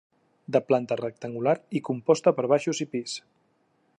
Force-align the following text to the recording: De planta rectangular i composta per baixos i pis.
De 0.55 0.61
planta 0.69 0.97
rectangular 1.01 1.53
i 1.79 1.83
composta 1.91 2.35
per 2.39 2.49
baixos 2.55 2.83
i 2.87 2.91
pis. 2.95 3.17